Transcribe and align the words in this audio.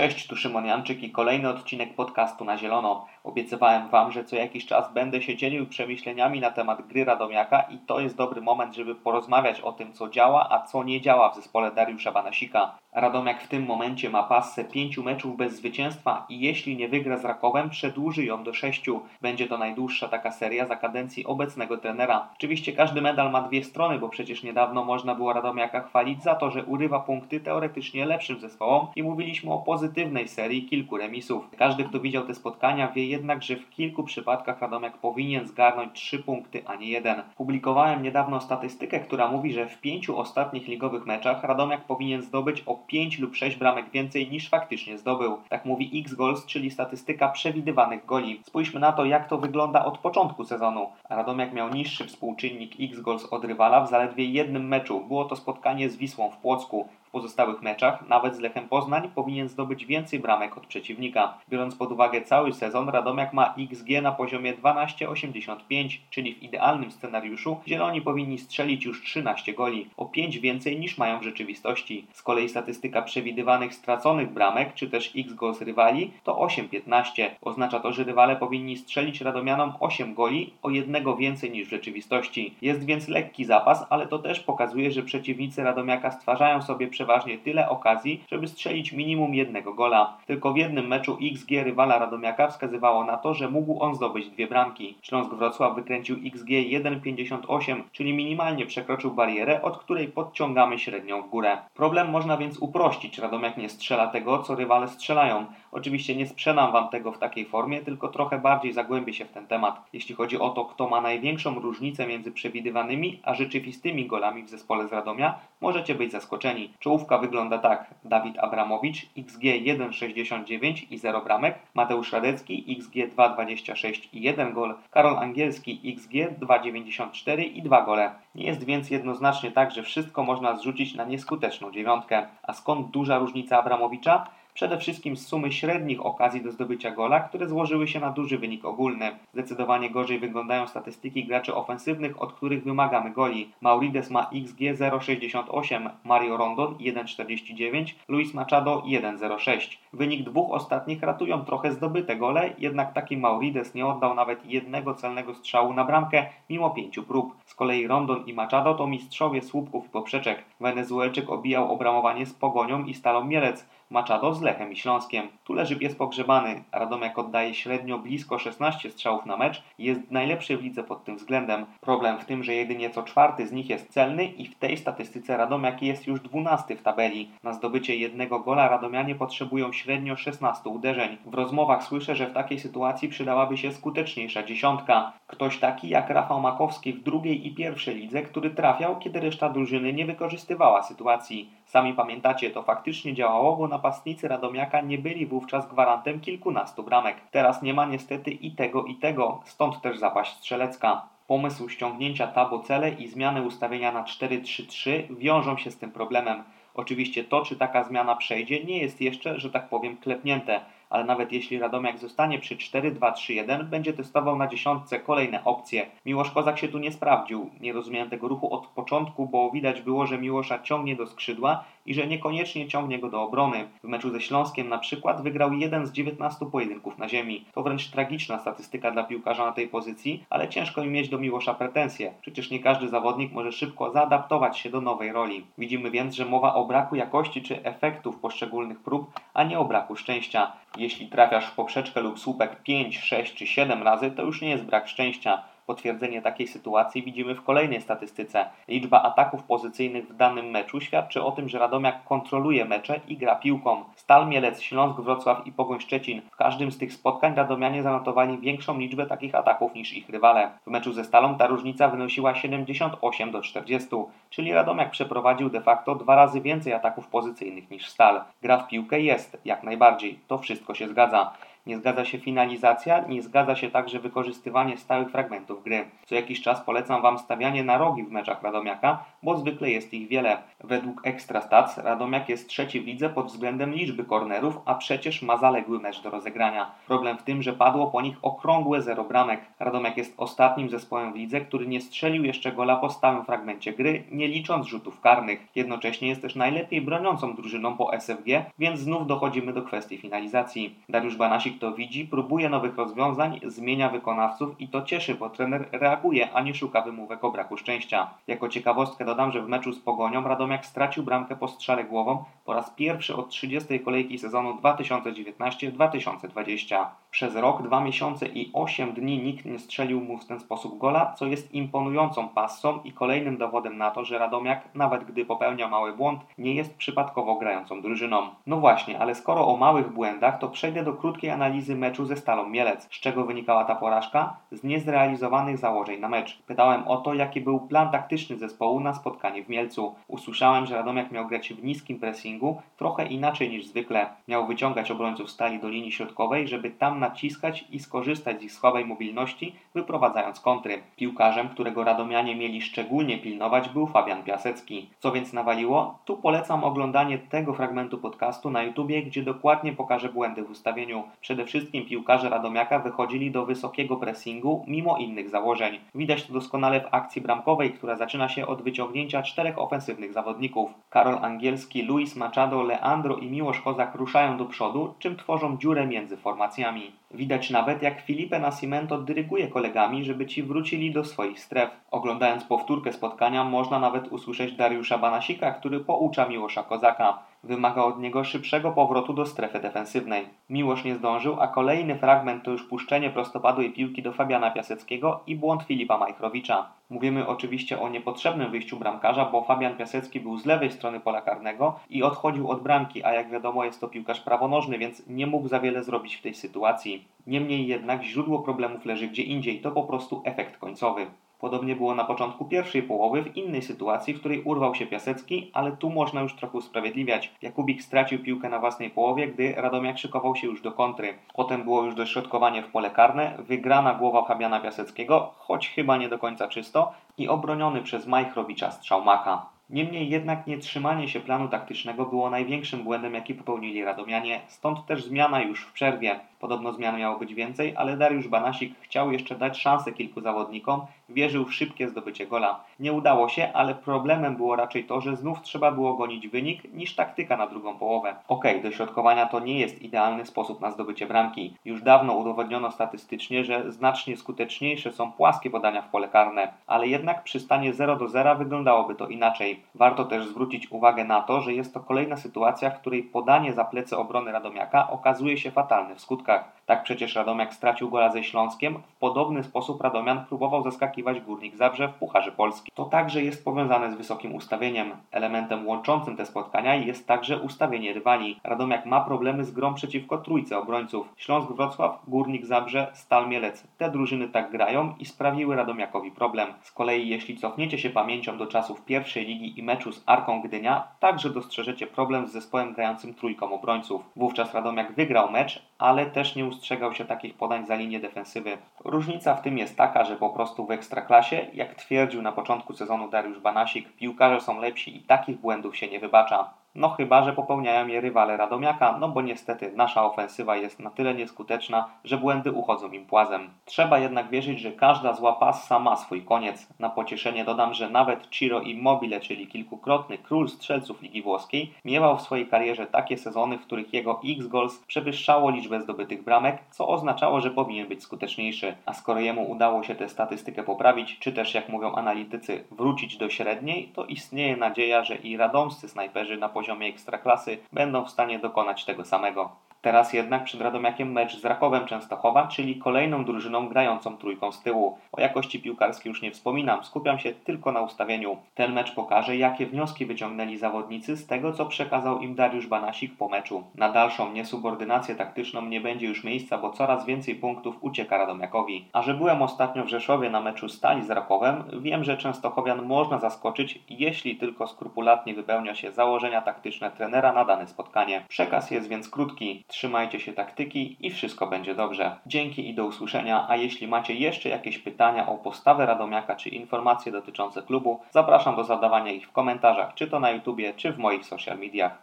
Cześć, 0.00 0.26
tu 0.26 0.36
Szymon 0.36 0.66
Janczyk 0.66 1.02
i 1.02 1.10
kolejny 1.10 1.48
odcinek 1.48 1.94
podcastu 1.94 2.44
na 2.44 2.58
zielono. 2.58 3.06
Obiecywałem 3.24 3.88
Wam, 3.88 4.12
że 4.12 4.24
co 4.24 4.36
jakiś 4.36 4.66
czas 4.66 4.92
będę 4.92 5.22
się 5.22 5.36
dzielił 5.36 5.66
przemyśleniami 5.66 6.40
na 6.40 6.50
temat 6.50 6.86
gry 6.86 7.04
Radomiaka 7.04 7.62
i 7.62 7.78
to 7.78 8.00
jest 8.00 8.16
dobry 8.16 8.40
moment, 8.40 8.74
żeby 8.74 8.94
porozmawiać 8.94 9.60
o 9.60 9.72
tym, 9.72 9.92
co 9.92 10.08
działa, 10.08 10.48
a 10.50 10.66
co 10.66 10.84
nie 10.84 11.00
działa 11.00 11.30
w 11.30 11.36
zespole 11.36 11.72
Dariusza 11.72 12.12
Banasika. 12.12 12.78
Radomiak 12.92 13.42
w 13.42 13.48
tym 13.48 13.66
momencie 13.66 14.10
ma 14.10 14.22
pasę 14.22 14.64
pięciu 14.64 15.02
meczów 15.02 15.36
bez 15.36 15.56
zwycięstwa 15.56 16.26
i 16.28 16.40
jeśli 16.40 16.76
nie 16.76 16.88
wygra 16.88 17.16
z 17.16 17.24
Rakowem, 17.24 17.70
przedłuży 17.70 18.24
ją 18.24 18.44
do 18.44 18.54
sześciu. 18.54 19.00
Będzie 19.22 19.46
to 19.46 19.58
najdłuższa 19.58 20.08
taka 20.08 20.32
seria 20.32 20.66
za 20.66 20.76
kadencji 20.76 21.26
obecnego 21.26 21.78
trenera. 21.78 22.28
Oczywiście 22.36 22.72
każdy 22.72 23.00
medal 23.00 23.30
ma 23.30 23.42
dwie 23.42 23.64
strony, 23.64 23.98
bo 23.98 24.08
przecież 24.08 24.42
niedawno 24.42 24.84
można 24.84 25.14
było 25.14 25.32
Radomiaka 25.32 25.80
chwalić 25.80 26.22
za 26.22 26.34
to, 26.34 26.50
że 26.50 26.64
urywa 26.64 27.00
punkty 27.00 27.40
teoretycznie 27.40 28.06
lepszym 28.06 28.40
zespołom 28.40 28.86
i 28.96 29.02
mówiliśmy 29.02 29.52
o 29.52 29.58
pozytywnej 29.58 30.28
serii 30.28 30.68
kilku 30.68 30.96
remisów. 30.96 31.50
Każdy, 31.56 31.84
kto 31.84 32.00
widział 32.00 32.26
te 32.26 32.34
spotkania, 32.34 32.92
wie 32.92 33.06
jednak, 33.06 33.42
że 33.42 33.56
w 33.56 33.70
kilku 33.70 34.04
przypadkach 34.04 34.60
Radomiak 34.60 34.98
powinien 34.98 35.46
zgarnąć 35.46 35.92
trzy 35.92 36.18
punkty, 36.18 36.62
a 36.66 36.76
nie 36.76 36.88
jeden. 36.88 37.22
Publikowałem 37.36 38.02
niedawno 38.02 38.40
statystykę, 38.40 39.00
która 39.00 39.28
mówi, 39.28 39.52
że 39.52 39.66
w 39.66 39.80
pięciu 39.80 40.18
ostatnich 40.18 40.68
ligowych 40.68 41.06
meczach 41.06 41.44
Radomiak 41.44 41.84
powinien 41.84 42.22
zdobyć 42.22 42.62
o 42.66 42.79
5 42.86 43.18
lub 43.18 43.36
6 43.36 43.56
bramek 43.56 43.90
więcej 43.90 44.30
niż 44.30 44.48
faktycznie 44.48 44.98
zdobył. 44.98 45.36
Tak 45.48 45.64
mówi 45.64 46.00
X-Goals, 46.00 46.46
czyli 46.46 46.70
statystyka 46.70 47.28
przewidywanych 47.28 48.06
goli. 48.06 48.40
Spójrzmy 48.46 48.80
na 48.80 48.92
to, 48.92 49.04
jak 49.04 49.28
to 49.28 49.38
wygląda 49.38 49.84
od 49.84 49.98
początku 49.98 50.44
sezonu. 50.44 50.86
Radomiak 51.10 51.52
miał 51.52 51.74
niższy 51.74 52.04
współczynnik 52.04 52.72
X-Goals 52.80 53.24
od 53.30 53.44
rywala 53.44 53.80
w 53.80 53.90
zaledwie 53.90 54.24
jednym 54.24 54.68
meczu. 54.68 55.00
Było 55.00 55.24
to 55.24 55.36
spotkanie 55.36 55.90
z 55.90 55.96
Wisłą 55.96 56.30
w 56.30 56.36
Płocku. 56.36 56.88
W 57.10 57.12
pozostałych 57.12 57.62
meczach, 57.62 58.08
nawet 58.08 58.36
z 58.36 58.40
Lechem 58.40 58.68
Poznań, 58.68 59.10
powinien 59.14 59.48
zdobyć 59.48 59.86
więcej 59.86 60.20
bramek 60.20 60.56
od 60.56 60.66
przeciwnika. 60.66 61.38
Biorąc 61.48 61.74
pod 61.74 61.92
uwagę 61.92 62.22
cały 62.22 62.52
sezon, 62.52 62.88
Radomiak 62.88 63.32
ma 63.32 63.54
XG 63.58 63.88
na 64.02 64.12
poziomie 64.12 64.54
12,85, 64.54 65.98
czyli 66.10 66.34
w 66.34 66.42
idealnym 66.42 66.90
scenariuszu 66.90 67.56
Zieloni 67.68 68.02
powinni 68.02 68.38
strzelić 68.38 68.84
już 68.84 69.02
13 69.04 69.52
goli, 69.52 69.90
o 69.96 70.06
5 70.06 70.38
więcej 70.38 70.80
niż 70.80 70.98
mają 70.98 71.18
w 71.20 71.22
rzeczywistości. 71.22 72.06
Z 72.12 72.22
kolei 72.22 72.48
statystyka 72.48 73.02
przewidywanych 73.02 73.74
straconych 73.74 74.32
bramek, 74.32 74.74
czy 74.74 74.90
też 74.90 75.12
X-goals 75.16 75.60
rywali, 75.60 76.10
to 76.24 76.34
8,15. 76.34 77.30
Oznacza 77.42 77.80
to, 77.80 77.92
że 77.92 78.04
rywale 78.04 78.36
powinni 78.36 78.76
strzelić 78.76 79.20
Radomianom 79.20 79.72
8 79.80 80.14
goli, 80.14 80.52
o 80.62 80.70
jednego 80.70 81.16
więcej 81.16 81.50
niż 81.50 81.66
w 81.66 81.70
rzeczywistości. 81.70 82.54
Jest 82.62 82.84
więc 82.84 83.08
lekki 83.08 83.44
zapas, 83.44 83.86
ale 83.90 84.06
to 84.06 84.18
też 84.18 84.40
pokazuje, 84.40 84.90
że 84.90 85.02
przeciwnicy 85.02 85.64
Radomiaka 85.64 86.10
stwarzają 86.10 86.62
sobie 86.62 86.88
przeważnie 87.00 87.38
tyle 87.38 87.68
okazji, 87.68 88.24
żeby 88.30 88.48
strzelić 88.48 88.92
minimum 88.92 89.34
jednego 89.34 89.74
gola. 89.74 90.16
Tylko 90.26 90.52
w 90.52 90.56
jednym 90.56 90.86
meczu 90.86 91.18
XG 91.32 91.50
rywala 91.50 91.98
Radomiaka 91.98 92.48
wskazywało 92.48 93.04
na 93.04 93.16
to, 93.16 93.34
że 93.34 93.50
mógł 93.50 93.82
on 93.82 93.94
zdobyć 93.94 94.28
dwie 94.28 94.46
bramki. 94.46 94.98
Śląsk 95.02 95.34
Wrocław 95.34 95.74
wykręcił 95.74 96.16
XG 96.26 96.48
1,58, 96.48 97.82
czyli 97.92 98.14
minimalnie 98.14 98.66
przekroczył 98.66 99.10
barierę, 99.10 99.62
od 99.62 99.78
której 99.78 100.08
podciągamy 100.08 100.78
średnią 100.78 101.22
w 101.22 101.28
górę. 101.28 101.58
Problem 101.74 102.10
można 102.10 102.36
więc 102.36 102.58
uprościć. 102.58 103.18
Radomiak 103.18 103.56
nie 103.56 103.68
strzela 103.68 104.06
tego, 104.06 104.42
co 104.42 104.54
rywale 104.54 104.88
strzelają. 104.88 105.46
Oczywiście 105.72 106.16
nie 106.16 106.26
sprzedam 106.26 106.72
Wam 106.72 106.88
tego 106.88 107.12
w 107.12 107.18
takiej 107.18 107.46
formie, 107.46 107.80
tylko 107.80 108.08
trochę 108.08 108.38
bardziej 108.38 108.72
zagłębię 108.72 109.14
się 109.14 109.24
w 109.24 109.30
ten 109.30 109.46
temat. 109.46 109.82
Jeśli 109.92 110.14
chodzi 110.14 110.38
o 110.38 110.50
to, 110.50 110.64
kto 110.64 110.88
ma 110.88 111.00
największą 111.00 111.60
różnicę 111.60 112.06
między 112.06 112.32
przewidywanymi 112.32 113.20
a 113.22 113.34
rzeczywistymi 113.34 114.06
golami 114.06 114.42
w 114.42 114.48
zespole 114.48 114.88
z 114.88 114.92
Radomia, 114.92 115.38
możecie 115.60 115.94
być 115.94 116.12
zaskoczeni. 116.12 116.70
Czołówka 116.78 117.18
wygląda 117.18 117.58
tak. 117.58 117.94
Dawid 118.04 118.38
Abramowicz, 118.38 119.06
XG 119.18 119.42
1,69 119.42 120.86
i 120.90 120.98
0 120.98 121.22
bramek. 121.22 121.58
Mateusz 121.74 122.12
Radecki, 122.12 122.64
XG 122.78 122.94
2,26 123.16 124.08
i 124.12 124.22
1 124.22 124.52
gol. 124.52 124.74
Karol 124.90 125.18
Angielski, 125.18 125.80
XG 125.84 126.12
2,94 126.40 127.40
i 127.40 127.62
2 127.62 127.82
gole. 127.82 128.10
Nie 128.34 128.46
jest 128.46 128.64
więc 128.64 128.90
jednoznacznie 128.90 129.50
tak, 129.50 129.70
że 129.70 129.82
wszystko 129.82 130.22
można 130.22 130.56
zrzucić 130.56 130.94
na 130.94 131.04
nieskuteczną 131.04 131.72
dziewiątkę. 131.72 132.26
A 132.42 132.52
skąd 132.52 132.90
duża 132.90 133.18
różnica 133.18 133.58
Abramowicza? 133.58 134.26
Przede 134.60 134.78
wszystkim 134.78 135.16
z 135.16 135.26
sumy 135.26 135.52
średnich 135.52 136.06
okazji 136.06 136.42
do 136.42 136.52
zdobycia 136.52 136.90
gola, 136.90 137.20
które 137.20 137.48
złożyły 137.48 137.88
się 137.88 138.00
na 138.00 138.10
duży 138.10 138.38
wynik 138.38 138.64
ogólny. 138.64 139.10
Zdecydowanie 139.32 139.90
gorzej 139.90 140.18
wyglądają 140.18 140.66
statystyki 140.66 141.24
graczy 141.24 141.54
ofensywnych, 141.54 142.22
od 142.22 142.32
których 142.32 142.64
wymagamy 142.64 143.10
goli. 143.10 143.52
Maurides 143.60 144.10
ma 144.10 144.30
XG 144.34 144.58
0,68, 144.58 145.90
Mario 146.04 146.36
Rondon 146.36 146.74
1,49, 146.74 147.94
Luis 148.08 148.34
Machado 148.34 148.82
1,06. 148.86 149.78
Wynik 149.92 150.24
dwóch 150.24 150.50
ostatnich 150.50 151.02
ratują 151.02 151.44
trochę 151.44 151.72
zdobyte 151.72 152.16
gole, 152.16 152.54
jednak 152.58 152.92
taki 152.92 153.16
Maurides 153.16 153.74
nie 153.74 153.86
oddał 153.86 154.14
nawet 154.14 154.46
jednego 154.46 154.94
celnego 154.94 155.34
strzału 155.34 155.72
na 155.72 155.84
bramkę 155.84 156.26
mimo 156.50 156.70
pięciu 156.70 157.02
prób. 157.02 157.34
Z 157.44 157.54
kolei 157.54 157.86
Rondon 157.86 158.26
i 158.26 158.34
Machado 158.34 158.74
to 158.74 158.86
mistrzowie 158.86 159.42
słupków 159.42 159.86
i 159.86 159.88
poprzeczek. 159.88 160.44
Wenezuelczyk 160.60 161.30
obijał 161.30 161.72
obramowanie 161.72 162.26
z 162.26 162.34
Pogonią 162.34 162.84
i 162.84 162.94
Stalą 162.94 163.24
Mielec. 163.24 163.66
Machado 163.92 164.34
z 164.34 164.42
Lechem 164.42 164.72
i 164.72 164.76
Śląskiem. 164.76 165.28
Tu 165.44 165.52
leży 165.52 165.76
pies 165.76 165.94
pogrzebany. 165.94 166.64
Radomiak 166.72 167.18
oddaje 167.18 167.54
średnio 167.54 167.98
blisko 167.98 168.38
16 168.38 168.90
strzałów 168.90 169.26
na 169.26 169.36
mecz 169.36 169.62
i 169.78 169.84
jest 169.84 170.10
najlepszy 170.10 170.56
w 170.56 170.62
lidze 170.62 170.84
pod 170.84 171.04
tym 171.04 171.16
względem. 171.16 171.66
Problem 171.80 172.18
w 172.18 172.24
tym, 172.24 172.44
że 172.44 172.54
jedynie 172.54 172.90
co 172.90 173.02
czwarty 173.02 173.46
z 173.46 173.52
nich 173.52 173.70
jest 173.70 173.92
celny 173.92 174.24
i 174.24 174.46
w 174.46 174.58
tej 174.58 174.76
statystyce 174.76 175.36
Radomiak 175.36 175.82
jest 175.82 176.06
już 176.06 176.20
12 176.20 176.76
w 176.76 176.82
tabeli. 176.82 177.30
Na 177.42 177.52
zdobycie 177.52 177.96
jednego 177.96 178.40
gola 178.40 178.68
Radomianie 178.68 179.14
potrzebują 179.14 179.72
średnio 179.72 180.16
16 180.16 180.70
uderzeń. 180.70 181.16
W 181.26 181.34
rozmowach 181.34 181.84
słyszę, 181.84 182.16
że 182.16 182.26
w 182.26 182.32
takiej 182.32 182.60
sytuacji 182.60 183.08
przydałaby 183.08 183.56
się 183.56 183.72
skuteczniejsza 183.72 184.42
dziesiątka. 184.42 185.12
Ktoś 185.26 185.58
taki 185.58 185.88
jak 185.88 186.10
Rafał 186.10 186.40
Makowski 186.40 186.92
w 186.92 187.02
drugiej 187.02 187.46
i 187.46 187.54
pierwszej 187.54 187.94
lidze, 187.94 188.22
który 188.22 188.50
trafiał, 188.50 188.98
kiedy 188.98 189.20
reszta 189.20 189.48
drużyny 189.48 189.92
nie 189.92 190.04
wykorzystywała 190.04 190.82
sytuacji. 190.82 191.50
Sami 191.66 191.94
pamiętacie, 191.94 192.50
to 192.50 192.62
faktycznie 192.62 193.14
działało, 193.14 193.56
bo 193.56 193.68
napastnicy 193.80 194.28
Radomiaka 194.28 194.80
nie 194.80 194.98
byli 194.98 195.26
wówczas 195.26 195.68
gwarantem 195.68 196.20
kilkunastu 196.20 196.82
bramek. 196.82 197.16
Teraz 197.30 197.62
nie 197.62 197.74
ma 197.74 197.86
niestety 197.86 198.30
i 198.30 198.50
tego 198.50 198.84
i 198.84 198.94
tego, 198.94 199.40
stąd 199.44 199.80
też 199.80 199.98
zapaść 199.98 200.36
strzelecka. 200.36 201.08
Pomysł 201.26 201.68
ściągnięcia 201.68 202.26
tabocele 202.26 202.90
i 202.90 203.08
zmiany 203.08 203.42
ustawienia 203.42 203.92
na 203.92 204.02
4-3-3 204.02 205.16
wiążą 205.16 205.56
się 205.56 205.70
z 205.70 205.78
tym 205.78 205.92
problemem. 205.92 206.42
Oczywiście 206.74 207.24
to, 207.24 207.44
czy 207.44 207.56
taka 207.56 207.84
zmiana 207.84 208.16
przejdzie, 208.16 208.64
nie 208.64 208.78
jest 208.78 209.00
jeszcze, 209.00 209.38
że 209.38 209.50
tak 209.50 209.68
powiem, 209.68 209.96
klepnięte 209.96 210.60
ale 210.90 211.04
nawet 211.04 211.32
jeśli 211.32 211.58
Radomiak 211.58 211.98
zostanie 211.98 212.38
przy 212.38 212.56
4-2-3-1, 212.56 213.64
będzie 213.64 213.92
testował 213.92 214.36
na 214.36 214.46
dziesiątce 214.46 214.98
kolejne 214.98 215.44
opcje. 215.44 215.86
Miłosz 216.06 216.30
Kozak 216.30 216.58
się 216.58 216.68
tu 216.68 216.78
nie 216.78 216.92
sprawdził. 216.92 217.50
Nie 217.60 217.72
rozumiałem 217.72 218.10
tego 218.10 218.28
ruchu 218.28 218.54
od 218.54 218.66
początku, 218.66 219.26
bo 219.26 219.50
widać 219.50 219.80
było, 219.80 220.06
że 220.06 220.18
Miłosza 220.18 220.58
ciągnie 220.62 220.96
do 220.96 221.06
skrzydła 221.06 221.64
i 221.86 221.94
że 221.94 222.06
niekoniecznie 222.06 222.68
ciągnie 222.68 222.98
go 222.98 223.10
do 223.10 223.22
obrony. 223.22 223.68
W 223.84 223.88
meczu 223.88 224.10
ze 224.10 224.20
Śląskiem 224.20 224.68
na 224.68 224.78
przykład 224.78 225.22
wygrał 225.22 225.52
jeden 225.52 225.86
z 225.86 225.92
19 225.92 226.46
pojedynków 226.46 226.98
na 226.98 227.08
ziemi. 227.08 227.44
To 227.52 227.62
wręcz 227.62 227.90
tragiczna 227.90 228.38
statystyka 228.38 228.90
dla 228.90 229.04
piłkarza 229.04 229.44
na 229.44 229.52
tej 229.52 229.68
pozycji, 229.68 230.24
ale 230.30 230.48
ciężko 230.48 230.82
mi 230.82 230.90
mieć 230.90 231.08
do 231.08 231.18
Miłosza 231.18 231.54
pretensje. 231.54 232.14
Przecież 232.20 232.50
nie 232.50 232.60
każdy 232.60 232.88
zawodnik 232.88 233.32
może 233.32 233.52
szybko 233.52 233.90
zaadaptować 233.90 234.58
się 234.58 234.70
do 234.70 234.80
nowej 234.80 235.12
roli. 235.12 235.46
Widzimy 235.58 235.90
więc, 235.90 236.14
że 236.14 236.24
mowa 236.24 236.54
o 236.54 236.64
braku 236.64 236.96
jakości 236.96 237.42
czy 237.42 237.64
efektów 237.64 238.16
poszczególnych 238.16 238.80
prób, 238.80 239.10
a 239.34 239.44
nie 239.44 239.58
o 239.58 239.64
braku 239.64 239.96
szczęścia. 239.96 240.52
Jeśli 240.80 241.08
trafiasz 241.08 241.46
w 241.46 241.54
poprzeczkę 241.54 242.00
lub 242.00 242.18
słupek 242.18 242.62
5, 242.62 242.98
6 242.98 243.34
czy 243.34 243.46
7 243.46 243.82
razy, 243.82 244.10
to 244.10 244.22
już 244.22 244.42
nie 244.42 244.50
jest 244.50 244.64
brak 244.64 244.88
szczęścia. 244.88 245.42
Potwierdzenie 245.70 246.22
takiej 246.22 246.48
sytuacji 246.48 247.02
widzimy 247.02 247.34
w 247.34 247.42
kolejnej 247.42 247.80
statystyce. 247.80 248.46
Liczba 248.68 249.02
ataków 249.02 249.42
pozycyjnych 249.42 250.08
w 250.08 250.16
danym 250.16 250.46
meczu 250.46 250.80
świadczy 250.80 251.22
o 251.22 251.32
tym, 251.32 251.48
że 251.48 251.58
Radomiak 251.58 252.04
kontroluje 252.04 252.64
mecze 252.64 253.00
i 253.08 253.16
gra 253.16 253.36
piłką. 253.36 253.84
Stal 253.96 254.28
Mielec, 254.28 254.60
Śląsk 254.60 255.00
Wrocław 255.00 255.46
i 255.46 255.52
Pogoń 255.52 255.80
Szczecin. 255.80 256.22
W 256.32 256.36
każdym 256.36 256.72
z 256.72 256.78
tych 256.78 256.92
spotkań 256.92 257.34
Radomianie 257.34 257.82
zanotowali 257.82 258.38
większą 258.38 258.78
liczbę 258.78 259.06
takich 259.06 259.34
ataków 259.34 259.74
niż 259.74 259.92
ich 259.92 260.08
rywale. 260.08 260.50
W 260.66 260.70
meczu 260.70 260.92
ze 260.92 261.04
Stalą 261.04 261.34
ta 261.34 261.46
różnica 261.46 261.88
wynosiła 261.88 262.34
78 262.34 263.30
do 263.30 263.42
40, 263.42 263.88
czyli 264.30 264.52
Radomiak 264.52 264.90
przeprowadził 264.90 265.50
de 265.50 265.60
facto 265.60 265.94
dwa 265.94 266.16
razy 266.16 266.40
więcej 266.40 266.72
ataków 266.72 267.08
pozycyjnych 267.08 267.70
niż 267.70 267.88
Stal. 267.88 268.20
Gra 268.42 268.58
w 268.58 268.68
piłkę 268.68 269.00
jest, 269.00 269.40
jak 269.44 269.62
najbardziej. 269.62 270.18
To 270.28 270.38
wszystko 270.38 270.74
się 270.74 270.88
zgadza. 270.88 271.32
Nie 271.66 271.76
zgadza 271.76 272.04
się 272.04 272.18
finalizacja, 272.18 273.04
nie 273.08 273.22
zgadza 273.22 273.56
się 273.56 273.70
także 273.70 273.98
wykorzystywanie 273.98 274.76
stałych 274.76 275.10
fragmentów 275.10 275.64
gry. 275.64 275.84
Co 276.06 276.14
jakiś 276.14 276.42
czas 276.42 276.60
polecam 276.60 277.02
Wam 277.02 277.18
stawianie 277.18 277.64
na 277.64 277.78
rogi 277.78 278.02
w 278.02 278.10
meczach 278.10 278.42
Radomiaka, 278.42 279.04
bo 279.22 279.36
zwykle 279.36 279.70
jest 279.70 279.94
ich 279.94 280.08
wiele. 280.08 280.36
Według 280.64 281.06
Extra 281.06 281.40
Stats 281.40 281.78
Radomiak 281.78 282.28
jest 282.28 282.48
trzeci 282.48 282.80
w 282.80 282.86
lidze 282.86 283.08
pod 283.08 283.26
względem 283.26 283.74
liczby 283.74 284.04
kornerów, 284.04 284.58
a 284.64 284.74
przecież 284.74 285.22
ma 285.22 285.36
zaległy 285.36 285.78
mecz 285.78 286.02
do 286.02 286.10
rozegrania. 286.10 286.70
Problem 286.86 287.18
w 287.18 287.22
tym, 287.22 287.42
że 287.42 287.52
padło 287.52 287.86
po 287.86 288.00
nich 288.00 288.16
okrągłe 288.22 288.82
zero 288.82 289.04
bramek. 289.04 289.40
Radomiak 289.58 289.96
jest 289.96 290.14
ostatnim 290.16 290.70
zespołem 290.70 291.12
w 291.12 291.16
lidze, 291.16 291.40
który 291.40 291.66
nie 291.66 291.80
strzelił 291.80 292.24
jeszcze 292.24 292.52
gola 292.52 292.76
po 292.76 292.90
stałym 292.90 293.24
fragmencie 293.24 293.72
gry, 293.72 294.04
nie 294.12 294.28
licząc 294.28 294.66
rzutów 294.66 295.00
karnych. 295.00 295.46
Jednocześnie 295.54 296.08
jest 296.08 296.22
też 296.22 296.34
najlepiej 296.34 296.80
broniącą 296.80 297.34
drużyną 297.34 297.76
po 297.76 297.92
SFG, 298.00 298.44
więc 298.58 298.80
znów 298.80 299.06
dochodzimy 299.06 299.52
do 299.52 299.62
kwestii 299.62 299.98
finalizacji. 299.98 300.74
Dariusz 300.88 301.16
Banasik 301.16 301.58
to 301.58 301.72
widzi, 301.72 302.04
próbuje 302.04 302.48
nowych 302.48 302.76
rozwiązań, 302.76 303.40
zmienia 303.46 303.88
wykonawców 303.88 304.60
i 304.60 304.68
to 304.68 304.82
cieszy, 304.82 305.14
bo 305.14 305.30
trener 305.30 305.68
reaguje, 305.72 306.32
a 306.32 306.40
nie 306.40 306.54
szuka 306.54 306.82
wymówek 306.82 307.24
o 307.24 307.30
braku 307.30 307.56
szczęścia. 307.56 308.10
Jako 308.26 308.48
ciekawostkę 308.48 309.04
dodam, 309.10 309.32
że 309.32 309.42
w 309.42 309.48
meczu 309.48 309.72
z 309.72 309.78
Pogonią 309.78 310.28
Radomiak 310.28 310.66
stracił 310.66 311.02
bramkę 311.02 311.36
po 311.36 311.48
strzale 311.48 311.84
głową 311.84 312.24
po 312.44 312.54
raz 312.54 312.70
pierwszy 312.70 313.16
od 313.16 313.28
30 313.28 313.80
kolejki 313.80 314.18
sezonu 314.18 314.54
2019-2020. 314.54 316.86
Przez 317.10 317.36
rok, 317.36 317.62
dwa 317.62 317.80
miesiące 317.80 318.26
i 318.26 318.50
8 318.52 318.92
dni 318.92 319.22
nikt 319.22 319.44
nie 319.44 319.58
strzelił 319.58 320.00
mu 320.00 320.18
w 320.18 320.24
ten 320.24 320.40
sposób 320.40 320.78
gola, 320.78 321.14
co 321.18 321.26
jest 321.26 321.54
imponującą 321.54 322.28
passą 322.28 322.80
i 322.84 322.92
kolejnym 322.92 323.36
dowodem 323.36 323.78
na 323.78 323.90
to, 323.90 324.04
że 324.04 324.18
Radomiak, 324.18 324.74
nawet 324.74 325.04
gdy 325.04 325.24
popełnia 325.24 325.68
mały 325.68 325.92
błąd, 325.92 326.20
nie 326.38 326.54
jest 326.54 326.76
przypadkowo 326.76 327.34
grającą 327.34 327.82
drużyną. 327.82 328.22
No 328.46 328.56
właśnie, 328.56 328.98
ale 328.98 329.14
skoro 329.14 329.48
o 329.48 329.56
małych 329.56 329.92
błędach, 329.92 330.38
to 330.38 330.48
przejdę 330.48 330.84
do 330.84 330.92
krótkiej 330.92 331.30
analizy 331.30 331.76
meczu 331.76 332.06
ze 332.06 332.16
Stalą 332.16 332.48
Mielec. 332.48 332.84
Z 332.84 333.00
czego 333.00 333.24
wynikała 333.24 333.64
ta 333.64 333.74
porażka? 333.74 334.36
Z 334.52 334.64
niezrealizowanych 334.64 335.58
założeń 335.58 336.00
na 336.00 336.08
mecz. 336.08 336.42
Pytałem 336.46 336.88
o 336.88 336.96
to, 336.96 337.14
jaki 337.14 337.40
był 337.40 337.60
plan 337.60 337.90
taktyczny 337.90 338.36
zespołu 338.36 338.80
na 338.80 338.94
spotkanie 339.00 339.44
w 339.44 339.48
Mielcu. 339.48 339.94
Usłyszałem, 340.08 340.66
że 340.66 340.74
Radomiak 340.74 341.10
miał 341.12 341.26
grać 341.26 341.52
w 341.52 341.64
niskim 341.64 341.98
pressingu, 341.98 342.62
trochę 342.76 343.06
inaczej 343.06 343.50
niż 343.50 343.66
zwykle. 343.66 344.06
Miał 344.28 344.46
wyciągać 344.46 344.90
obrońców 344.90 345.30
Stali 345.30 345.58
do 345.58 345.68
linii 345.68 345.92
środkowej, 345.92 346.48
żeby 346.48 346.70
tam 346.70 347.00
naciskać 347.00 347.64
i 347.70 347.78
skorzystać 347.78 348.40
z 348.40 348.42
ich 348.42 348.52
słabej 348.52 348.84
mobilności, 348.84 349.54
wyprowadzając 349.74 350.40
kontry. 350.40 350.82
Piłkarzem, 350.96 351.48
którego 351.48 351.84
Radomianie 351.84 352.36
mieli 352.36 352.62
szczególnie 352.62 353.18
pilnować, 353.18 353.68
był 353.68 353.86
Fabian 353.86 354.22
Piasecki. 354.22 354.88
Co 354.98 355.12
więc 355.12 355.32
nawaliło? 355.32 355.98
Tu 356.04 356.16
polecam 356.16 356.64
oglądanie 356.64 357.18
tego 357.18 357.54
fragmentu 357.54 357.98
podcastu 357.98 358.50
na 358.50 358.62
YouTubie, 358.62 359.02
gdzie 359.02 359.22
dokładnie 359.22 359.72
pokażę 359.72 360.08
błędy 360.08 360.42
w 360.42 360.50
ustawieniu. 360.50 361.02
Przede 361.20 361.44
wszystkim 361.44 361.86
piłkarze 361.86 362.28
Radomiaka 362.28 362.78
wychodzili 362.78 363.30
do 363.30 363.46
wysokiego 363.46 363.96
pressingu 363.96 364.64
mimo 364.66 364.96
innych 364.96 365.28
założeń. 365.28 365.78
Widać 365.94 366.26
to 366.26 366.32
doskonale 366.32 366.80
w 366.80 366.94
akcji 366.94 367.22
bramkowej, 367.22 367.72
która 367.72 367.96
zaczyna 367.96 368.28
się 368.28 368.46
od 368.46 368.62
wyciągnięcia 368.62 368.89
czterech 369.22 369.58
ofensywnych 369.58 370.12
zawodników. 370.12 370.74
Karol 370.90 371.18
Angielski, 371.22 371.82
Luis 371.82 372.16
Machado, 372.16 372.62
Leandro 372.62 373.16
i 373.16 373.26
Miłosz 373.26 373.60
Kozak 373.60 373.94
ruszają 373.94 374.36
do 374.36 374.44
przodu, 374.44 374.94
czym 374.98 375.16
tworzą 375.16 375.56
dziurę 375.58 375.86
między 375.86 376.16
formacjami. 376.16 376.92
Widać 377.14 377.50
nawet 377.50 377.82
jak 377.82 378.00
Filipe 378.00 378.38
Nascimento 378.38 378.98
dyryguje 378.98 379.48
kolegami, 379.48 380.04
żeby 380.04 380.26
ci 380.26 380.42
wrócili 380.42 380.92
do 380.92 381.04
swoich 381.04 381.40
stref. 381.40 381.70
Oglądając 381.90 382.44
powtórkę 382.44 382.92
spotkania 382.92 383.44
można 383.44 383.78
nawet 383.78 384.08
usłyszeć 384.08 384.52
Dariusza 384.52 384.98
Banasika, 384.98 385.50
który 385.52 385.80
poucza 385.80 386.28
Miłosza 386.28 386.62
Kozaka. 386.62 387.18
Wymaga 387.44 387.82
od 387.82 388.00
niego 388.00 388.24
szybszego 388.24 388.72
powrotu 388.72 389.12
do 389.12 389.26
strefy 389.26 389.60
defensywnej. 389.60 390.26
Miłosz 390.50 390.84
nie 390.84 390.96
zdążył, 390.96 391.40
a 391.40 391.48
kolejny 391.48 391.98
fragment 391.98 392.44
to 392.44 392.50
już 392.50 392.68
puszczenie 392.68 393.10
prostopadłej 393.10 393.72
piłki 393.72 394.02
do 394.02 394.12
Fabiana 394.12 394.50
Piaseckiego 394.50 395.20
i 395.26 395.36
błąd 395.36 395.62
Filipa 395.62 395.98
Majchrowicza. 395.98 396.79
Mówimy 396.90 397.26
oczywiście 397.26 397.80
o 397.80 397.88
niepotrzebnym 397.88 398.50
wyjściu 398.50 398.76
bramkarza, 398.76 399.24
bo 399.24 399.42
Fabian 399.42 399.76
Piasecki 399.76 400.20
był 400.20 400.38
z 400.38 400.46
lewej 400.46 400.72
strony 400.72 401.00
pola 401.00 401.22
karnego 401.22 401.80
i 401.90 402.02
odchodził 402.02 402.50
od 402.50 402.62
bramki, 402.62 403.04
a 403.04 403.12
jak 403.12 403.30
wiadomo 403.30 403.64
jest 403.64 403.80
to 403.80 403.88
piłkarz 403.88 404.20
prawonożny, 404.20 404.78
więc 404.78 405.06
nie 405.06 405.26
mógł 405.26 405.48
za 405.48 405.60
wiele 405.60 405.84
zrobić 405.84 406.16
w 406.16 406.22
tej 406.22 406.34
sytuacji. 406.34 407.04
Niemniej 407.26 407.66
jednak 407.66 408.02
źródło 408.02 408.38
problemów 408.38 408.84
leży 408.84 409.08
gdzie 409.08 409.22
indziej, 409.22 409.60
to 409.60 409.70
po 409.70 409.82
prostu 409.82 410.22
efekt 410.24 410.56
końcowy. 410.56 411.06
Podobnie 411.40 411.76
było 411.76 411.94
na 411.94 412.04
początku 412.04 412.44
pierwszej 412.44 412.82
połowy 412.82 413.22
w 413.22 413.36
innej 413.36 413.62
sytuacji, 413.62 414.14
w 414.14 414.20
której 414.20 414.42
urwał 414.42 414.74
się 414.74 414.86
Piasecki, 414.86 415.50
ale 415.52 415.76
tu 415.76 415.90
można 415.90 416.20
już 416.20 416.36
trochę 416.36 416.58
usprawiedliwiać. 416.58 417.32
Jakubik 417.42 417.82
stracił 417.82 418.18
piłkę 418.18 418.48
na 418.48 418.58
własnej 418.58 418.90
połowie, 418.90 419.28
gdy 419.28 419.54
Radomiak 419.56 419.98
szykował 419.98 420.36
się 420.36 420.46
już 420.46 420.62
do 420.62 420.72
kontry. 420.72 421.14
Potem 421.34 421.64
było 421.64 421.82
już 421.82 421.94
dośrodkowanie 421.94 422.62
w 422.62 422.68
pole 422.68 422.90
karne, 422.90 423.36
wygrana 423.38 423.94
głowa 423.94 424.24
Fabiana 424.24 424.60
Piaseckiego, 424.60 425.30
choć 425.38 425.68
chyba 425.68 425.96
nie 425.96 426.08
do 426.08 426.18
końca 426.18 426.48
czysto, 426.48 426.92
i 427.18 427.28
obroniony 427.28 427.82
przez 427.82 428.06
Majchrowicza 428.06 428.70
strzał 428.70 429.04
Maka. 429.04 429.46
Niemniej 429.70 430.08
jednak 430.08 430.46
nietrzymanie 430.46 431.08
się 431.08 431.20
planu 431.20 431.48
taktycznego 431.48 432.06
było 432.06 432.30
największym 432.30 432.82
błędem, 432.82 433.14
jaki 433.14 433.34
popełnili 433.34 433.84
Radomianie, 433.84 434.40
stąd 434.48 434.86
też 434.86 435.04
zmiana 435.04 435.42
już 435.42 435.64
w 435.64 435.72
przerwie. 435.72 436.20
Podobno 436.40 436.72
zmian 436.72 436.98
miało 436.98 437.18
być 437.18 437.34
więcej, 437.34 437.74
ale 437.76 437.96
Dariusz 437.96 438.28
Banasik 438.28 438.80
chciał 438.80 439.12
jeszcze 439.12 439.34
dać 439.34 439.58
szansę 439.58 439.92
kilku 439.92 440.20
zawodnikom, 440.20 440.86
wierzył 441.08 441.44
w 441.44 441.54
szybkie 441.54 441.88
zdobycie 441.88 442.26
gola. 442.26 442.64
Nie 442.80 442.92
udało 442.92 443.28
się, 443.28 443.52
ale 443.52 443.74
problemem 443.74 444.36
było 444.36 444.56
raczej 444.56 444.84
to, 444.84 445.00
że 445.00 445.16
znów 445.16 445.42
trzeba 445.42 445.72
było 445.72 445.94
gonić 445.94 446.28
wynik 446.28 446.74
niż 446.74 446.94
taktyka 446.94 447.36
na 447.36 447.46
drugą 447.46 447.78
połowę. 447.78 448.14
Okej, 448.28 448.50
okay, 448.58 448.70
dośrodkowania 448.70 449.26
to 449.26 449.40
nie 449.40 449.58
jest 449.58 449.82
idealny 449.82 450.26
sposób 450.26 450.60
na 450.60 450.70
zdobycie 450.70 451.06
bramki. 451.06 451.54
Już 451.64 451.82
dawno 451.82 452.12
udowodniono 452.12 452.70
statystycznie, 452.70 453.44
że 453.44 453.72
znacznie 453.72 454.16
skuteczniejsze 454.16 454.92
są 454.92 455.12
płaskie 455.12 455.50
podania 455.50 455.82
w 455.82 455.88
pole 455.88 456.08
karne, 456.08 456.52
ale 456.66 456.88
jednak 456.88 457.22
przy 457.22 457.40
stanie 457.40 457.72
0 457.72 457.96
do 457.96 458.08
0 458.08 458.36
wyglądałoby 458.36 458.94
to 458.94 459.08
inaczej. 459.08 459.62
Warto 459.74 460.04
też 460.04 460.26
zwrócić 460.26 460.72
uwagę 460.72 461.04
na 461.04 461.22
to, 461.22 461.40
że 461.40 461.54
jest 461.54 461.74
to 461.74 461.80
kolejna 461.80 462.16
sytuacja, 462.16 462.70
w 462.70 462.80
której 462.80 463.02
podanie 463.02 463.52
za 463.52 463.64
plecy 463.64 463.96
obrony 463.96 464.32
Radomiaka 464.32 464.90
okazuje 464.90 465.38
się 465.38 465.50
fatalne 465.50 465.94
w 465.94 466.00
skutkach. 466.00 466.29
Tak 466.66 466.82
przecież 466.82 467.14
Radomiak 467.14 467.54
stracił 467.54 467.90
gola 467.90 468.10
ze 468.10 468.24
Śląskiem. 468.24 468.78
W 468.88 468.98
podobny 468.98 469.44
sposób 469.44 469.80
Radomian 469.80 470.24
próbował 470.26 470.62
zaskakiwać 470.62 471.20
Górnik 471.20 471.56
Zabrze 471.56 471.88
w 471.88 471.94
Pucharze 471.94 472.32
Polski. 472.32 472.70
To 472.74 472.84
także 472.84 473.22
jest 473.22 473.44
powiązane 473.44 473.92
z 473.92 473.94
wysokim 473.94 474.34
ustawieniem. 474.34 474.92
Elementem 475.10 475.66
łączącym 475.66 476.16
te 476.16 476.26
spotkania 476.26 476.74
jest 476.74 477.06
także 477.06 477.38
ustawienie 477.38 477.92
rywali. 477.92 478.40
Radomiak 478.44 478.86
ma 478.86 479.00
problemy 479.00 479.44
z 479.44 479.50
grą 479.50 479.74
przeciwko 479.74 480.18
trójce 480.18 480.58
obrońców. 480.58 481.08
Śląsk 481.16 481.52
Wrocław, 481.52 482.02
Górnik 482.08 482.46
Zabrze, 482.46 482.86
Stal 482.94 483.28
Mielec. 483.28 483.66
Te 483.78 483.90
drużyny 483.90 484.28
tak 484.28 484.50
grają 484.50 484.94
i 484.98 485.04
sprawiły 485.04 485.56
Radomiakowi 485.56 486.10
problem. 486.10 486.48
Z 486.62 486.72
kolei 486.72 487.08
jeśli 487.08 487.36
cofniecie 487.36 487.78
się 487.78 487.90
pamięcią 487.90 488.38
do 488.38 488.46
czasów 488.46 488.84
pierwszej 488.84 489.26
ligi 489.26 489.58
i 489.58 489.62
meczu 489.62 489.92
z 489.92 490.02
Arką 490.06 490.42
Gdynia, 490.42 490.88
także 491.00 491.30
dostrzeżecie 491.30 491.86
problem 491.86 492.26
z 492.26 492.32
zespołem 492.32 492.72
grającym 492.72 493.14
trójką 493.14 493.52
obrońców. 493.52 494.02
Wówczas 494.16 494.54
Radomiak 494.54 494.92
wygrał 494.92 495.30
mecz, 495.30 495.62
ale 495.78 496.06
też 496.06 496.19
też 496.20 496.36
nie 496.36 496.44
ustrzegał 496.44 496.94
się 496.94 497.04
takich 497.04 497.34
podań 497.34 497.66
za 497.66 497.74
linię 497.74 498.00
defensywy. 498.00 498.58
Różnica 498.84 499.34
w 499.34 499.42
tym 499.42 499.58
jest 499.58 499.76
taka, 499.76 500.04
że 500.04 500.16
po 500.16 500.30
prostu 500.30 500.66
w 500.66 500.70
ekstraklasie, 500.70 501.46
jak 501.54 501.74
twierdził 501.74 502.22
na 502.22 502.32
początku 502.32 502.72
sezonu 502.72 503.08
Dariusz 503.08 503.40
Banasik, 503.40 503.96
piłkarze 503.96 504.40
są 504.40 504.60
lepsi 504.60 504.96
i 504.96 505.02
takich 505.02 505.38
błędów 505.38 505.76
się 505.76 505.88
nie 505.88 506.00
wybacza. 506.00 506.59
No 506.74 506.88
chyba, 506.88 507.22
że 507.22 507.32
popełniają 507.32 507.86
je 507.86 508.00
rywale 508.00 508.36
Radomiaka, 508.36 508.98
no 508.98 509.08
bo 509.08 509.22
niestety 509.22 509.72
nasza 509.76 510.04
ofensywa 510.04 510.56
jest 510.56 510.80
na 510.80 510.90
tyle 510.90 511.14
nieskuteczna, 511.14 511.88
że 512.04 512.18
błędy 512.18 512.52
uchodzą 512.52 512.90
im 512.92 513.06
płazem. 513.06 513.50
Trzeba 513.64 513.98
jednak 513.98 514.30
wierzyć, 514.30 514.60
że 514.60 514.72
każda 514.72 515.12
zła 515.12 515.32
passa 515.32 515.78
ma 515.78 515.96
swój 515.96 516.22
koniec. 516.22 516.68
Na 516.78 516.90
pocieszenie 516.90 517.44
dodam, 517.44 517.74
że 517.74 517.90
nawet 517.90 518.30
Ciro 518.30 518.60
Immobile, 518.60 519.20
czyli 519.20 519.46
kilkukrotny 519.46 520.18
król 520.18 520.48
strzelców 520.48 521.02
Ligi 521.02 521.22
Włoskiej, 521.22 521.74
miewał 521.84 522.16
w 522.16 522.22
swojej 522.22 522.46
karierze 522.46 522.86
takie 522.86 523.18
sezony, 523.18 523.58
w 523.58 523.66
których 523.66 523.94
jego 523.94 524.20
X-Goals 524.24 524.78
przewyższało 524.78 525.50
liczbę 525.50 525.80
zdobytych 525.80 526.24
bramek, 526.24 526.58
co 526.70 526.88
oznaczało, 526.88 527.40
że 527.40 527.50
powinien 527.50 527.88
być 527.88 528.02
skuteczniejszy. 528.02 528.76
A 528.86 528.94
skoro 528.94 529.20
jemu 529.20 529.50
udało 529.50 529.82
się 529.82 529.94
tę 529.94 530.08
statystykę 530.08 530.62
poprawić, 530.62 531.18
czy 531.18 531.32
też 531.32 531.54
jak 531.54 531.68
mówią 531.68 531.92
analitycy, 531.92 532.64
wrócić 532.70 533.16
do 533.16 533.28
średniej, 533.28 533.88
to 533.94 534.04
istnieje 534.04 534.56
nadzieja, 534.56 535.04
że 535.04 535.16
i 535.16 535.36
radomscy 535.36 535.88
snajperzy 535.88 536.36
na 536.36 536.48
poziomie 536.60 536.88
ekstraklasy 536.88 537.58
będą 537.72 538.04
w 538.04 538.10
stanie 538.10 538.38
dokonać 538.38 538.84
tego 538.84 539.04
samego. 539.04 539.56
Teraz 539.82 540.12
jednak 540.12 540.44
przed 540.44 540.60
Radomiakiem 540.60 541.12
mecz 541.12 541.40
z 541.40 541.44
Rakowem 541.44 541.86
Częstochowa, 541.86 542.46
czyli 542.46 542.76
kolejną 542.76 543.24
drużyną 543.24 543.68
grającą 543.68 544.16
trójką 544.16 544.52
z 544.52 544.62
tyłu. 544.62 544.98
O 545.12 545.20
jakości 545.20 545.60
piłkarskiej 545.60 546.10
już 546.10 546.22
nie 546.22 546.30
wspominam, 546.30 546.84
skupiam 546.84 547.18
się 547.18 547.32
tylko 547.32 547.72
na 547.72 547.80
ustawieniu. 547.80 548.36
Ten 548.54 548.72
mecz 548.72 548.94
pokaże, 548.94 549.36
jakie 549.36 549.66
wnioski 549.66 550.06
wyciągnęli 550.06 550.56
zawodnicy 550.56 551.16
z 551.16 551.26
tego, 551.26 551.52
co 551.52 551.66
przekazał 551.66 552.20
im 552.20 552.34
Dariusz 552.34 552.66
Banasik 552.66 553.16
po 553.16 553.28
meczu. 553.28 553.64
Na 553.74 553.92
dalszą 553.92 554.32
niesubordynację 554.32 555.14
taktyczną 555.14 555.62
nie 555.62 555.80
będzie 555.80 556.06
już 556.06 556.24
miejsca, 556.24 556.58
bo 556.58 556.70
coraz 556.70 557.06
więcej 557.06 557.34
punktów 557.34 557.76
ucieka 557.80 558.18
Radomiakowi. 558.18 558.84
A 558.92 559.02
że 559.02 559.14
byłem 559.14 559.42
ostatnio 559.42 559.84
w 559.84 559.88
Rzeszowie 559.88 560.30
na 560.30 560.40
meczu 560.40 560.68
Stali 560.68 561.04
z 561.04 561.10
Rakowem, 561.10 561.64
wiem, 561.72 562.04
że 562.04 562.16
Częstochowian 562.16 562.82
można 562.82 563.18
zaskoczyć, 563.18 563.78
jeśli 563.88 564.36
tylko 564.36 564.66
skrupulatnie 564.66 565.34
wypełnia 565.34 565.74
się 565.74 565.92
założenia 565.92 566.42
taktyczne 566.42 566.90
trenera 566.90 567.32
na 567.32 567.44
dane 567.44 567.66
spotkanie. 567.66 568.24
Przekaz 568.28 568.70
jest 568.70 568.88
więc 568.88 569.08
krótki. 569.08 569.64
Trzymajcie 569.70 570.20
się 570.20 570.32
taktyki 570.32 570.96
i 571.00 571.10
wszystko 571.10 571.46
będzie 571.46 571.74
dobrze. 571.74 572.16
Dzięki 572.26 572.68
i 572.68 572.74
do 572.74 572.84
usłyszenia, 572.84 573.46
a 573.48 573.56
jeśli 573.56 573.88
macie 573.88 574.14
jeszcze 574.14 574.48
jakieś 574.48 574.78
pytania 574.78 575.26
o 575.26 575.38
postawę 575.38 575.86
Radomiaka 575.86 576.36
czy 576.36 576.48
informacje 576.48 577.12
dotyczące 577.12 577.62
klubu, 577.62 578.00
zapraszam 578.10 578.56
do 578.56 578.64
zadawania 578.64 579.12
ich 579.12 579.26
w 579.26 579.32
komentarzach, 579.32 579.94
czy 579.94 580.06
to 580.06 580.20
na 580.20 580.30
YouTubie, 580.30 580.74
czy 580.74 580.92
w 580.92 580.98
moich 580.98 581.26
social 581.26 581.58
mediach. 581.58 581.98